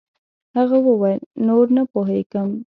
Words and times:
هغه 0.57 0.77
وويل 0.87 1.21
نور 1.47 1.65
نه 1.75 1.83
پوهېږم. 1.91 2.49